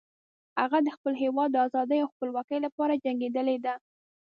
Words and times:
هغه 0.61 0.77
د 0.83 0.87
خپل 0.95 1.13
هیواد 1.23 1.49
د 1.51 1.57
آزادۍ 1.67 1.99
او 2.01 2.11
خپلواکۍ 2.13 2.59
لپاره 2.65 3.01
جنګیدلی 3.03 3.57
ده 3.65 3.73